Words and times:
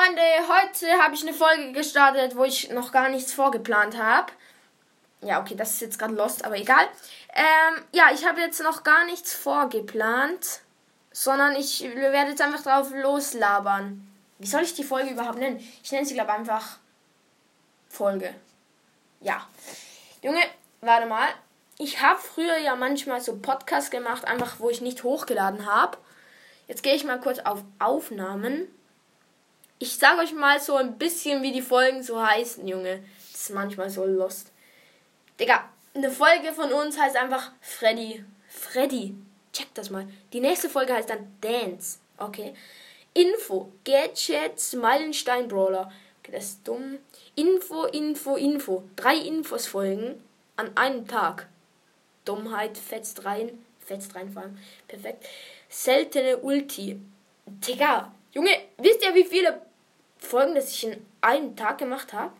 Freunde, 0.00 0.22
heute 0.48 1.02
habe 1.02 1.14
ich 1.14 1.22
eine 1.22 1.34
Folge 1.34 1.72
gestartet, 1.72 2.34
wo 2.34 2.44
ich 2.44 2.70
noch 2.70 2.90
gar 2.90 3.10
nichts 3.10 3.34
vorgeplant 3.34 3.98
habe. 3.98 4.32
Ja, 5.20 5.42
okay, 5.42 5.54
das 5.54 5.72
ist 5.72 5.82
jetzt 5.82 5.98
gerade 5.98 6.14
lost, 6.14 6.42
aber 6.42 6.56
egal. 6.56 6.86
Ähm, 7.34 7.84
ja, 7.92 8.06
ich 8.10 8.26
habe 8.26 8.40
jetzt 8.40 8.62
noch 8.62 8.82
gar 8.82 9.04
nichts 9.04 9.34
vorgeplant, 9.34 10.60
sondern 11.12 11.54
ich 11.54 11.82
werde 11.82 12.30
jetzt 12.30 12.40
einfach 12.40 12.62
drauf 12.62 12.90
loslabern. 12.94 14.10
Wie 14.38 14.46
soll 14.46 14.62
ich 14.62 14.72
die 14.72 14.84
Folge 14.84 15.10
überhaupt 15.10 15.38
nennen? 15.38 15.58
Ich 15.82 15.92
nenne 15.92 16.06
sie, 16.06 16.14
glaube 16.14 16.32
einfach 16.32 16.78
Folge. 17.90 18.34
Ja. 19.20 19.46
Junge, 20.22 20.42
warte 20.80 21.08
mal. 21.08 21.28
Ich 21.76 22.00
habe 22.00 22.18
früher 22.18 22.56
ja 22.56 22.74
manchmal 22.74 23.20
so 23.20 23.36
Podcasts 23.36 23.90
gemacht, 23.90 24.24
einfach 24.24 24.60
wo 24.60 24.70
ich 24.70 24.80
nicht 24.80 25.04
hochgeladen 25.04 25.66
habe. 25.66 25.98
Jetzt 26.68 26.82
gehe 26.82 26.94
ich 26.94 27.04
mal 27.04 27.20
kurz 27.20 27.40
auf 27.40 27.62
Aufnahmen. 27.78 28.74
Ich 29.82 29.96
sage 29.96 30.20
euch 30.20 30.34
mal 30.34 30.60
so 30.60 30.76
ein 30.76 30.98
bisschen, 30.98 31.42
wie 31.42 31.52
die 31.52 31.62
Folgen 31.62 32.02
so 32.02 32.22
heißen, 32.22 32.68
Junge. 32.68 33.02
Das 33.32 33.40
ist 33.40 33.50
manchmal 33.54 33.88
so 33.88 34.04
lost. 34.04 34.52
Digga, 35.40 35.70
eine 35.94 36.10
Folge 36.10 36.52
von 36.52 36.70
uns 36.70 37.00
heißt 37.00 37.16
einfach 37.16 37.52
Freddy. 37.62 38.22
Freddy. 38.46 39.14
Check 39.54 39.68
das 39.72 39.88
mal. 39.88 40.06
Die 40.34 40.40
nächste 40.40 40.68
Folge 40.68 40.92
heißt 40.92 41.08
dann 41.08 41.34
Dance. 41.40 41.98
Okay. 42.18 42.52
Info. 43.14 43.72
Gadgets, 43.84 44.74
Meilenstein 44.74 45.48
Brawler. 45.48 45.90
Okay, 46.18 46.32
das 46.32 46.44
ist 46.44 46.68
dumm. 46.68 46.98
Info, 47.34 47.86
Info, 47.86 48.36
Info. 48.36 48.84
Drei 48.96 49.16
Infos 49.16 49.66
folgen 49.66 50.22
an 50.56 50.76
einem 50.76 51.08
Tag. 51.08 51.48
Dummheit, 52.26 52.76
fetzt 52.76 53.24
rein. 53.24 53.64
Fetzt 53.78 54.14
rein 54.14 54.30
vor 54.30 54.42
allem. 54.42 54.58
Perfekt. 54.86 55.24
Seltene 55.70 56.36
Ulti. 56.36 57.00
Digga, 57.46 58.12
Junge, 58.32 58.50
wisst 58.76 59.02
ihr, 59.02 59.14
wie 59.14 59.24
viele 59.24 59.62
Folgen, 60.20 60.54
das 60.54 60.70
ich 60.70 60.84
in 60.84 61.06
einem 61.20 61.56
Tag 61.56 61.78
gemacht 61.78 62.12
habe? 62.12 62.32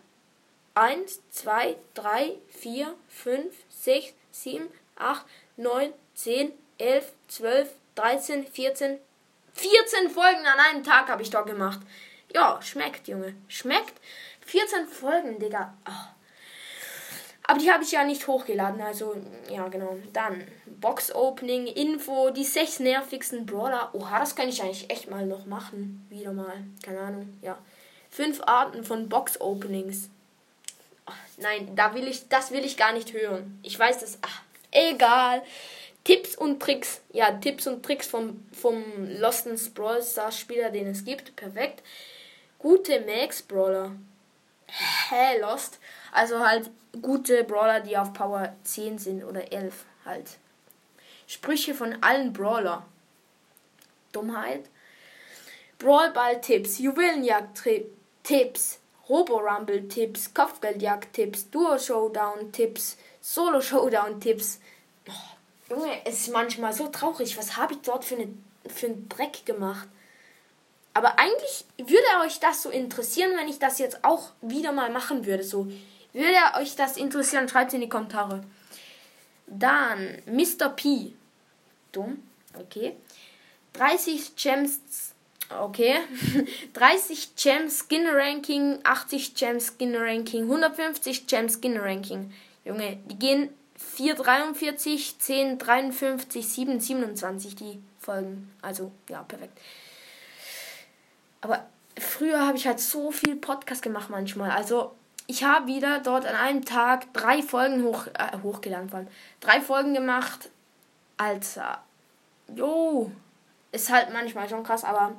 1, 0.74 1.20
2, 1.30 1.76
3, 1.94 2.36
4, 2.48 2.94
5, 3.08 3.54
6, 3.68 4.14
7, 4.30 4.68
8, 4.96 5.26
9, 5.56 5.92
10, 6.14 6.52
11, 6.78 7.12
12, 7.28 7.68
13, 7.96 8.46
14, 8.46 8.98
14 9.54 10.10
Folgen 10.10 10.46
an 10.46 10.58
einem 10.58 10.84
Tag 10.84 11.08
habe 11.08 11.22
ich 11.22 11.30
dort 11.30 11.46
gemacht. 11.46 11.80
Ja, 12.32 12.60
schmeckt, 12.62 13.08
Junge. 13.08 13.34
Schmeckt. 13.48 14.00
14 14.46 14.86
Folgen, 14.86 15.38
Digga. 15.38 15.74
Oh. 15.86 16.19
Aber 17.50 17.58
die 17.58 17.72
habe 17.72 17.82
ich 17.82 17.90
ja 17.90 18.04
nicht 18.04 18.28
hochgeladen, 18.28 18.80
also 18.80 19.16
ja, 19.50 19.66
genau. 19.66 19.98
Dann 20.12 20.44
Box 20.66 21.12
Opening, 21.12 21.66
Info, 21.66 22.30
die 22.30 22.44
sechs 22.44 22.78
nervigsten 22.78 23.44
Brawler. 23.44 23.90
Oha, 23.92 24.20
das 24.20 24.36
kann 24.36 24.48
ich 24.48 24.62
eigentlich 24.62 24.88
echt 24.88 25.10
mal 25.10 25.26
noch 25.26 25.46
machen. 25.46 26.06
Wieder 26.10 26.32
mal. 26.32 26.62
Keine 26.80 27.00
Ahnung, 27.00 27.36
ja. 27.42 27.58
Fünf 28.08 28.40
Arten 28.46 28.84
von 28.84 29.08
Box 29.08 29.40
Openings. 29.40 30.10
Nein, 31.38 31.74
da 31.74 31.92
will 31.92 32.06
ich, 32.06 32.28
das 32.28 32.52
will 32.52 32.64
ich 32.64 32.76
gar 32.76 32.92
nicht 32.92 33.12
hören. 33.14 33.58
Ich 33.64 33.76
weiß 33.76 33.98
das. 33.98 34.18
Ach, 34.22 34.42
egal. 34.70 35.42
Tipps 36.04 36.36
und 36.36 36.62
Tricks. 36.62 37.00
Ja, 37.12 37.32
Tipps 37.32 37.66
und 37.66 37.84
Tricks 37.84 38.06
vom, 38.06 38.46
vom 38.52 38.84
Lost 39.18 39.48
in 39.48 39.58
Brawl 39.74 40.04
Stars 40.04 40.38
Spieler, 40.38 40.70
den 40.70 40.86
es 40.86 41.04
gibt. 41.04 41.34
Perfekt. 41.34 41.82
Gute 42.60 43.00
Max 43.00 43.42
Brawler. 43.42 43.96
Hä, 45.08 45.40
Lost. 45.40 45.80
Also 46.12 46.38
halt 46.38 46.70
gute 47.00 47.44
Brawler, 47.44 47.80
die 47.80 47.96
auf 47.96 48.12
Power 48.12 48.54
10 48.64 48.98
sind 48.98 49.24
oder 49.24 49.52
11 49.52 49.84
halt. 50.04 50.38
Sprüche 51.26 51.74
von 51.74 52.02
allen 52.02 52.32
Brawler. 52.32 52.84
Dummheit. 54.12 54.68
Brawlball-Tipps, 55.78 56.78
Juwelenjagd-Tipps, 56.78 58.80
Robo-Rumble-Tipps, 59.08 60.34
Kopfgeldjagd-Tipps, 60.34 61.50
Duo-Showdown-Tipps, 61.50 62.98
Solo-Showdown-Tipps. 63.20 64.60
Oh, 65.08 65.70
Junge, 65.70 66.04
es 66.04 66.20
ist 66.20 66.32
manchmal 66.32 66.72
so 66.72 66.88
traurig. 66.88 67.38
Was 67.38 67.56
habe 67.56 67.74
ich 67.74 67.80
dort 67.80 68.04
für, 68.04 68.16
eine, 68.16 68.28
für 68.66 68.86
einen 68.86 69.08
Dreck 69.08 69.46
gemacht? 69.46 69.88
Aber 70.92 71.18
eigentlich 71.18 71.64
würde 71.78 72.26
euch 72.26 72.40
das 72.40 72.62
so 72.62 72.68
interessieren, 72.68 73.32
wenn 73.38 73.48
ich 73.48 73.58
das 73.58 73.78
jetzt 73.78 74.04
auch 74.04 74.30
wieder 74.42 74.72
mal 74.72 74.90
machen 74.90 75.24
würde. 75.24 75.44
So, 75.44 75.68
würde 76.12 76.60
euch 76.60 76.76
das 76.76 76.96
interessieren, 76.96 77.48
schreibt 77.48 77.68
es 77.68 77.74
in 77.74 77.80
die 77.80 77.88
Kommentare. 77.88 78.42
Dann 79.46 80.22
Mr. 80.26 80.70
P. 80.70 81.12
Dumm. 81.92 82.22
Okay. 82.58 82.96
30 83.74 84.36
Gems. 84.36 84.80
Okay. 85.58 85.96
30 86.74 87.34
Gems 87.34 87.86
Skin 87.88 88.06
Ranking, 88.06 88.78
80 88.84 89.34
Gems 89.34 89.74
Skin 89.76 89.96
Ranking, 89.96 90.44
150 90.44 91.26
Gems 91.26 91.58
Skin 91.60 91.76
Ranking. 91.76 92.32
Junge, 92.64 92.98
die 93.06 93.18
gehen 93.18 93.50
443, 93.76 95.18
10, 95.18 95.58
53, 95.58 96.48
7, 96.48 96.80
27 96.80 97.56
die 97.56 97.80
Folgen. 97.98 98.52
Also, 98.62 98.92
ja, 99.08 99.22
perfekt. 99.22 99.58
Aber 101.40 101.66
früher 101.98 102.46
habe 102.46 102.56
ich 102.58 102.66
halt 102.66 102.80
so 102.80 103.10
viel 103.10 103.36
Podcast 103.36 103.82
gemacht 103.82 104.10
manchmal. 104.10 104.50
Also, 104.50 104.94
ich 105.30 105.44
habe 105.44 105.68
wieder 105.68 106.00
dort 106.00 106.26
an 106.26 106.34
einem 106.34 106.64
Tag 106.64 107.12
drei 107.14 107.40
Folgen 107.40 107.84
hoch, 107.84 108.08
äh, 108.18 108.36
hochgeladen. 108.42 108.92
Allem. 108.92 109.06
Drei 109.38 109.60
Folgen 109.60 109.94
gemacht. 109.94 110.50
Alter. 111.18 111.84
Jo. 112.52 113.12
Ist 113.70 113.92
halt 113.92 114.12
manchmal 114.12 114.48
schon 114.48 114.64
krass, 114.64 114.82
aber. 114.82 115.14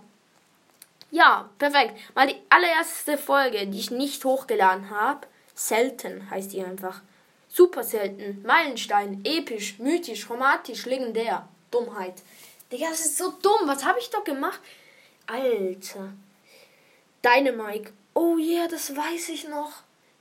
Ja, 1.11 1.49
perfekt. 1.57 1.97
Mal 2.13 2.27
die 2.27 2.35
allererste 2.49 3.17
Folge, 3.17 3.67
die 3.67 3.79
ich 3.79 3.89
nicht 3.89 4.25
hochgeladen 4.25 4.89
habe. 4.89 5.27
Selten 5.55 6.29
heißt 6.29 6.51
die 6.51 6.61
einfach. 6.61 6.99
Super 7.47 7.85
selten. 7.85 8.41
Meilenstein. 8.45 9.21
Episch. 9.23 9.79
Mythisch. 9.79 10.29
Romantisch. 10.29 10.85
Legendär. 10.85 11.47
Dummheit. 11.71 12.15
Digga, 12.69 12.89
das 12.89 13.05
ist 13.05 13.17
so 13.17 13.31
dumm. 13.41 13.61
Was 13.65 13.85
habe 13.85 13.99
ich 13.99 14.09
doch 14.09 14.25
gemacht? 14.25 14.59
Alter. 15.25 16.09
Dynamike. 17.23 17.93
Oh 18.13 18.35
yeah, 18.37 18.67
das 18.67 18.93
weiß 18.93 19.29
ich 19.29 19.47
noch. 19.47 19.71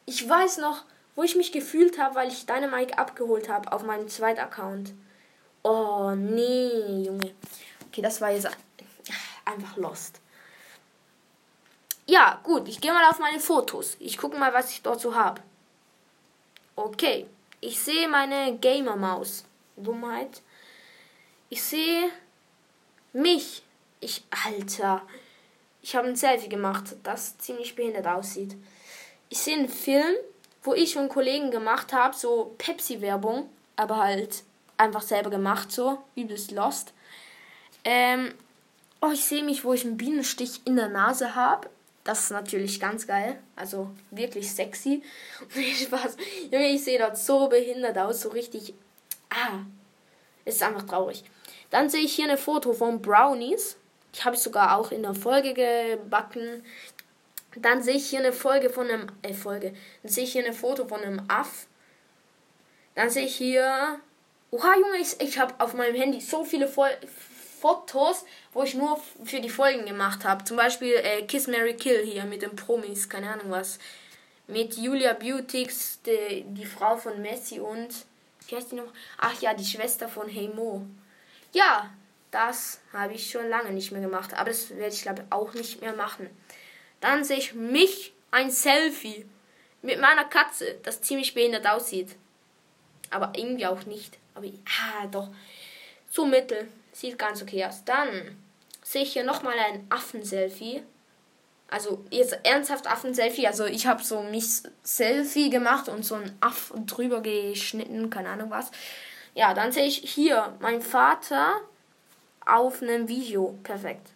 Ich 0.06 0.28
weiß 0.28 0.59
noch, 0.59 0.84
wo 1.15 1.22
ich 1.22 1.37
mich 1.37 1.53
gefühlt 1.53 1.99
habe, 1.99 2.15
weil 2.15 2.28
ich 2.28 2.47
Dynamike 2.47 2.99
abgeholt 2.99 3.49
habe 3.49 3.72
auf 3.72 3.83
meinem 3.83 4.09
zweiten 4.09 4.41
Account. 4.41 4.93
Oh, 5.62 6.12
nee, 6.16 7.05
Junge. 7.05 7.34
Okay, 7.88 8.03
das 8.03 8.21
war 8.21 8.31
jetzt 8.31 8.49
einfach 9.44 9.77
lost. 9.77 10.21
Ja, 12.06 12.41
gut, 12.43 12.69
ich 12.69 12.81
gehe 12.81 12.93
mal 12.93 13.09
auf 13.09 13.19
meine 13.19 13.41
Fotos. 13.41 13.97
Ich 14.00 14.19
gucke 14.19 14.37
mal, 14.37 14.53
was 14.53 14.72
ich 14.72 14.83
dort 14.83 15.00
so 15.00 15.15
habe. 15.15 15.43
Okay, 16.75 17.27
ich 17.61 17.78
sehe 17.78 18.09
meine 18.09 18.56
Gamer-Maus. 18.59 19.44
Dummheit. 19.77 20.43
Ich 21.49 21.62
sehe 21.62 22.11
mich. 23.12 23.62
Ich, 24.00 24.25
Alter. 24.44 25.03
Ich 25.82 25.94
habe 25.94 26.09
ein 26.09 26.17
Selfie 26.17 26.49
gemacht, 26.49 26.97
das 27.03 27.38
ziemlich 27.38 27.75
behindert 27.75 28.06
aussieht. 28.06 28.56
Ich 29.30 29.38
sehe 29.38 29.56
einen 29.56 29.68
Film, 29.68 30.14
wo 30.62 30.74
ich 30.74 30.96
und 30.96 31.08
Kollegen 31.08 31.50
gemacht 31.50 31.92
habe, 31.92 32.16
so 32.16 32.54
Pepsi-Werbung, 32.58 33.48
aber 33.76 33.96
halt 33.96 34.42
einfach 34.76 35.02
selber 35.02 35.30
gemacht, 35.30 35.70
so, 35.70 35.98
übelst 36.16 36.50
lost. 36.50 36.92
Ähm, 37.84 38.34
oh, 39.00 39.10
ich 39.12 39.24
sehe 39.24 39.44
mich, 39.44 39.64
wo 39.64 39.72
ich 39.72 39.84
einen 39.84 39.96
Bienenstich 39.96 40.60
in 40.64 40.76
der 40.76 40.88
Nase 40.88 41.34
habe. 41.34 41.70
Das 42.02 42.24
ist 42.24 42.30
natürlich 42.30 42.80
ganz 42.80 43.06
geil. 43.06 43.38
Also 43.56 43.90
wirklich 44.10 44.52
sexy. 44.52 45.02
Spaß. 45.84 46.16
Junge, 46.50 46.70
ich 46.70 46.82
sehe 46.82 46.98
dort 46.98 47.16
so 47.16 47.48
behindert 47.48 47.96
aus, 47.98 48.22
so 48.22 48.30
richtig. 48.30 48.74
Ah. 49.30 49.60
Ist 50.44 50.62
einfach 50.62 50.84
traurig. 50.84 51.22
Dann 51.70 51.88
sehe 51.88 52.02
ich 52.02 52.14
hier 52.14 52.24
eine 52.24 52.38
Foto 52.38 52.72
von 52.72 53.00
Brownies. 53.00 53.76
Die 54.14 54.24
habe 54.24 54.34
ich 54.34 54.42
sogar 54.42 54.76
auch 54.76 54.90
in 54.90 55.02
der 55.02 55.14
Folge 55.14 55.54
gebacken. 55.54 56.64
Dann 57.56 57.82
sehe 57.82 57.94
ich 57.94 58.08
hier 58.08 58.20
eine 58.20 58.32
Folge 58.32 58.70
von 58.70 58.88
einem. 58.88 59.06
Äh, 59.23 59.35
Folge. 59.35 59.75
Dann 60.02 60.12
sehe 60.12 60.25
ich 60.25 60.32
hier 60.32 60.44
eine 60.44 60.55
Foto 60.55 60.87
von 60.87 61.00
einem 61.00 61.23
Aff. 61.29 61.67
Dann 62.94 63.11
sehe 63.11 63.26
ich 63.26 63.37
hier. 63.37 64.00
Oha, 64.52 64.75
Junge, 64.75 64.99
ich, 64.99 65.20
ich 65.20 65.38
habe 65.38 65.55
auf 65.58 65.75
meinem 65.75 65.94
Handy 65.94 66.20
so 66.20 66.44
viele 66.44 66.67
Fol 66.67 66.91
Fotos, 67.61 68.25
wo 68.55 68.62
ich 68.62 68.75
nur 68.75 68.99
für 69.25 69.41
die 69.41 69.50
Folgen 69.50 69.85
gemacht 69.85 70.25
habe. 70.25 70.44
Zum 70.44 70.56
Beispiel 70.56 70.94
äh, 70.94 71.23
Kiss 71.23 71.47
Mary 71.47 71.75
Kill 71.75 72.05
hier 72.05 72.25
mit 72.25 72.41
den 72.41 72.56
Promis, 72.56 73.08
keine 73.08 73.31
Ahnung 73.31 73.50
was. 73.50 73.79
Mit 74.46 74.76
Julia 74.79 75.12
Beautix, 75.12 76.00
die, 76.03 76.44
die 76.49 76.64
Frau 76.64 76.96
von 76.96 77.20
Messi 77.20 77.61
und. 77.61 77.88
Wie 78.49 78.56
heißt 78.56 78.73
die 78.73 78.76
noch? 78.76 78.93
Ach 79.19 79.38
ja, 79.43 79.53
die 79.53 79.64
Schwester 79.64 80.08
von 80.08 80.29
Hey 80.29 80.49
Mo. 80.49 80.87
Ja, 81.53 81.91
das 82.31 82.81
habe 82.93 83.12
ich 83.12 83.31
schon 83.31 83.49
lange 83.49 83.70
nicht 83.73 83.93
mehr 83.93 84.00
gemacht. 84.00 84.32
Aber 84.35 84.49
das 84.49 84.70
werde 84.70 84.94
ich, 84.94 85.03
glaube 85.03 85.23
ich, 85.23 85.32
auch 85.32 85.53
nicht 85.53 85.81
mehr 85.82 85.94
machen. 85.94 86.31
Dann 87.00 87.25
sehe 87.25 87.38
ich 87.38 87.55
mich 87.55 88.12
ein 88.31 88.50
Selfie 88.50 89.26
mit 89.82 90.00
meiner 90.00 90.25
Katze, 90.25 90.79
das 90.82 91.00
ziemlich 91.00 91.35
behindert 91.35 91.67
aussieht. 91.67 92.17
Aber 93.11 93.32
irgendwie 93.35 93.67
auch 93.67 93.85
nicht. 93.87 94.19
Aber 94.35 94.47
ah, 94.47 95.06
doch. 95.06 95.29
So 96.11 96.26
mittel. 96.26 96.69
Sieht 96.93 97.19
ganz 97.19 97.43
okay 97.43 97.64
aus. 97.64 97.85
Dann 97.85 98.37
sehe 98.82 99.02
ich 99.02 99.12
hier 99.12 99.25
nochmal 99.25 99.58
ein 99.58 99.87
Affen-Selfie. 99.88 100.82
Also 101.69 102.05
jetzt 102.11 102.38
ernsthaft 102.43 102.87
Affen-Selfie. 102.87 103.46
Also 103.46 103.64
ich 103.64 103.87
habe 103.87 104.03
so 104.03 104.23
mich 104.23 104.44
Selfie 104.82 105.50
gemacht 105.50 105.88
und 105.88 106.05
so 106.05 106.17
ein 106.17 106.37
Aff 106.41 106.73
drüber 106.87 107.20
geschnitten, 107.20 108.11
keine 108.11 108.31
Ahnung 108.31 108.50
was. 108.50 108.70
Ja, 109.35 109.55
dann 109.55 109.70
sehe 109.70 109.87
ich 109.87 109.99
hier 109.99 110.56
mein 110.61 110.82
Vater 110.82 111.61
auf 112.44 112.82
einem 112.82 113.08
Video. 113.08 113.56
Perfekt. 113.62 114.08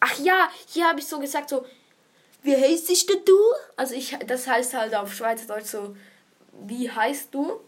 Ach 0.00 0.18
ja, 0.18 0.48
hier 0.68 0.88
habe 0.88 1.00
ich 1.00 1.06
so 1.06 1.18
gesagt, 1.18 1.50
so, 1.50 1.66
wie 2.42 2.56
heißt 2.56 2.88
denn 3.08 3.24
du? 3.24 3.38
Also 3.76 3.94
ich, 3.94 4.16
das 4.26 4.46
heißt 4.46 4.74
halt 4.74 4.94
auf 4.94 5.12
Schweizerdeutsch 5.14 5.66
so, 5.66 5.96
wie 6.66 6.90
heißt 6.90 7.34
du? 7.34 7.60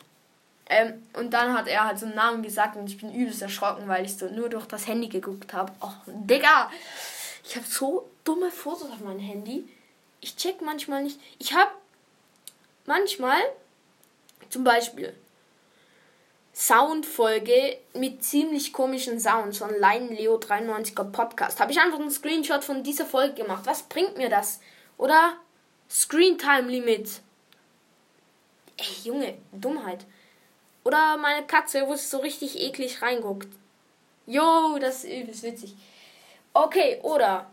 Ähm, 0.67 1.03
und 1.15 1.33
dann 1.33 1.53
hat 1.53 1.67
er 1.67 1.87
halt 1.87 1.99
so 1.99 2.07
einen 2.07 2.15
Namen 2.15 2.43
gesagt 2.43 2.77
und 2.77 2.89
ich 2.89 2.99
bin 2.99 3.13
übelst 3.13 3.43
erschrocken, 3.43 3.89
weil 3.89 4.05
ich 4.05 4.17
so 4.17 4.29
nur 4.29 4.49
durch 4.49 4.67
das 4.67 4.87
Handy 4.87 5.09
geguckt 5.09 5.53
habe. 5.53 5.73
Oh, 5.81 5.93
Digga! 6.07 6.71
Ich 7.45 7.57
habe 7.57 7.67
so 7.67 8.09
dumme 8.23 8.51
Fotos 8.51 8.91
auf 8.91 9.01
meinem 9.01 9.19
Handy. 9.19 9.69
Ich 10.21 10.37
check 10.37 10.61
manchmal 10.63 11.03
nicht. 11.03 11.19
Ich 11.39 11.55
habe 11.55 11.73
manchmal 12.87 13.41
zum 14.49 14.63
Beispiel 14.63 15.15
Soundfolge 16.61 17.79
mit 17.95 18.23
ziemlich 18.23 18.75
komischen 18.75 19.19
Sounds 19.19 19.57
von 19.57 19.75
Leinen 19.79 20.15
Leo 20.15 20.37
93er 20.37 21.05
Podcast. 21.05 21.59
Habe 21.59 21.73
ich 21.73 21.81
einfach 21.81 21.99
einen 21.99 22.11
Screenshot 22.11 22.63
von 22.63 22.83
dieser 22.83 23.07
Folge 23.07 23.43
gemacht. 23.43 23.63
Was 23.65 23.85
bringt 23.85 24.19
mir 24.19 24.29
das? 24.29 24.61
Oder 24.99 25.39
Screen 25.89 26.37
Time 26.37 26.69
Limit. 26.69 27.23
Ey, 28.77 28.87
Junge, 29.05 29.39
Dummheit. 29.53 30.05
Oder 30.85 31.17
meine 31.17 31.47
Katze, 31.47 31.87
wo 31.87 31.95
es 31.95 32.11
so 32.11 32.19
richtig 32.19 32.61
eklig 32.61 33.01
reinguckt. 33.01 33.49
Jo, 34.27 34.77
das 34.79 35.05
ist 35.05 35.11
übelst 35.11 35.43
witzig. 35.43 35.75
Okay, 36.53 37.01
oder 37.03 37.51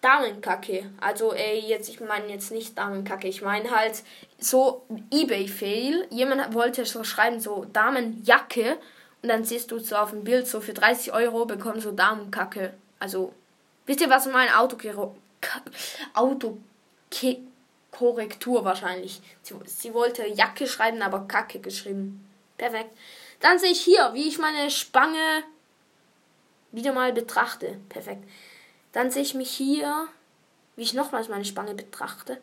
Damenkacke. 0.00 0.90
Also, 1.00 1.34
ey, 1.34 1.60
jetzt, 1.60 1.88
ich 1.88 2.00
meine 2.00 2.28
jetzt 2.28 2.52
nicht 2.52 2.78
Damenkacke. 2.78 3.28
Ich 3.28 3.42
meine 3.42 3.70
halt 3.70 4.02
so 4.38 4.82
Ebay-Fail. 5.10 6.06
Jemand 6.10 6.54
wollte 6.54 6.86
so 6.86 7.04
schreiben, 7.04 7.40
so 7.40 7.66
Damenjacke. 7.72 8.78
Und 9.22 9.28
dann 9.28 9.44
siehst 9.44 9.70
du 9.70 9.78
so 9.78 9.96
auf 9.96 10.10
dem 10.10 10.24
Bild, 10.24 10.46
so 10.46 10.60
für 10.60 10.72
30 10.72 11.12
Euro 11.12 11.44
bekommst 11.44 11.84
du 11.84 11.92
Damenkacke. 11.92 12.72
Also, 12.98 13.34
wisst 13.86 14.00
ihr, 14.00 14.08
was 14.08 14.26
mein 14.26 14.48
Auto 14.54 14.78
Autokorrektur 16.14 18.64
wahrscheinlich. 18.64 19.20
Sie, 19.42 19.54
sie 19.66 19.92
wollte 19.92 20.26
Jacke 20.26 20.66
schreiben, 20.66 21.02
aber 21.02 21.28
Kacke 21.28 21.60
geschrieben. 21.60 22.26
Perfekt. 22.56 22.96
Dann 23.40 23.58
sehe 23.58 23.72
ich 23.72 23.80
hier, 23.80 24.10
wie 24.14 24.28
ich 24.28 24.38
meine 24.38 24.70
Spange 24.70 25.44
wieder 26.72 26.92
mal 26.92 27.12
betrachte. 27.12 27.78
Perfekt. 27.88 28.24
Dann 28.92 29.10
sehe 29.10 29.22
ich 29.22 29.34
mich 29.34 29.50
hier, 29.50 30.08
wie 30.76 30.82
ich 30.82 30.94
nochmals 30.94 31.28
meine 31.28 31.44
Spange 31.44 31.74
betrachte. 31.74 32.40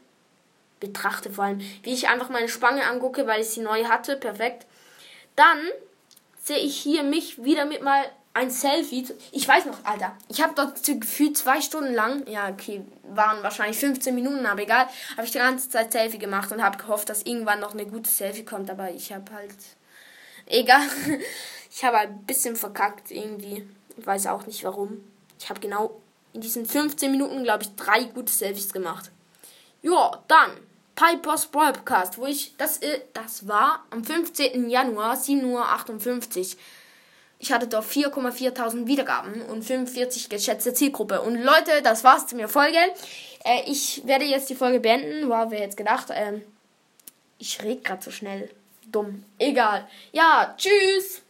Betrachte 0.80 1.32
vor 1.32 1.46
allem, 1.46 1.62
wie 1.84 1.94
ich 1.94 2.08
einfach 2.08 2.30
meine 2.30 2.50
Spange 2.50 2.86
angucke, 2.86 3.26
weil 3.28 3.42
ich 3.42 3.50
sie 3.50 3.62
neu 3.62 3.86
hatte. 3.86 4.16
Perfekt. 4.16 4.66
Dann 5.36 5.60
sehe 6.42 6.60
ich 6.60 6.78
hier 6.78 7.04
mich 7.04 7.44
wieder 7.44 7.66
mit 7.66 7.82
mal 7.82 8.06
ein 8.34 8.52
Selfie. 8.52 9.08
Ich 9.32 9.48
weiß 9.48 9.66
noch, 9.66 9.84
Alter. 9.84 10.16
Ich 10.30 10.44
habe 10.44 10.54
dort 10.56 10.84
gefühlt 10.84 11.36
zwei 11.36 11.60
Stunden 11.60 11.94
lang, 11.94 12.28
ja, 12.28 12.50
okay, 12.50 12.84
waren 13.04 13.42
wahrscheinlich 13.42 13.80
15 13.80 14.14
Minuten, 14.14 14.46
aber 14.46 14.62
egal, 14.62 14.88
habe 15.16 15.26
ich 15.26 15.32
die 15.32 15.40
ganze 15.40 15.70
Zeit 15.70 15.92
Selfie 15.92 16.20
gemacht 16.20 16.52
und 16.52 16.64
habe 16.64 16.78
gehofft, 16.78 17.10
dass 17.10 17.24
irgendwann 17.24 17.60
noch 17.60 17.74
eine 17.74 17.88
gute 17.88 18.10
Selfie 18.10 18.46
kommt, 18.46 18.70
aber 18.70 18.92
ich 18.92 19.12
habe 19.12 19.32
halt. 19.34 19.56
Egal. 20.46 20.82
Ich 21.70 21.84
habe 21.84 21.98
ein 21.98 22.26
bisschen 22.26 22.56
verkackt 22.56 23.12
irgendwie. 23.12 23.68
Ich 23.98 24.08
weiß 24.08 24.28
auch 24.28 24.48
nicht 24.48 24.64
warum. 24.64 25.04
Ich 25.38 25.48
habe 25.50 25.60
genau 25.60 26.02
in 26.38 26.42
diesen 26.42 26.68
15 26.68 27.12
Minuten, 27.12 27.44
glaube 27.44 27.64
ich, 27.64 27.76
drei 27.76 28.04
gute 28.04 28.32
Selfies 28.32 28.72
gemacht. 28.72 29.10
Ja, 29.82 30.24
dann 30.28 30.52
Pipers 30.96 31.48
Podcast, 31.48 32.20
wo 32.20 32.28
ich, 32.28 32.56
das, 32.58 32.78
äh, 32.78 33.02
das 33.14 33.48
war 33.48 33.84
am 33.90 34.04
15. 34.04 34.70
Januar, 34.70 35.16
7.58 35.16 36.38
Uhr. 36.38 36.60
Ich 37.40 37.52
hatte 37.52 37.68
dort 37.68 37.86
4,4 37.86 38.86
Wiedergaben 38.86 39.42
und 39.44 39.64
45 39.64 40.30
geschätzte 40.30 40.76
Zielgruppe. 40.76 41.22
Und 41.22 41.42
Leute, 41.42 41.82
das 41.84 42.04
war's 42.04 42.28
zu 42.28 42.36
mir 42.36 42.48
Folge. 42.48 42.78
Äh, 43.44 43.64
ich 43.66 44.06
werde 44.06 44.26
jetzt 44.26 44.50
die 44.52 44.56
Folge 44.56 44.80
beenden. 44.80 45.30
Wow, 45.30 45.50
wer 45.50 45.62
jetzt 45.62 45.78
gedacht? 45.78 46.10
Ähm, 46.12 46.44
ich 47.40 47.64
rede 47.64 47.82
gerade 47.82 48.04
so 48.04 48.12
schnell. 48.12 48.52
Dumm. 48.92 49.24
Egal. 49.40 49.88
Ja, 50.12 50.56
tschüss. 50.56 51.22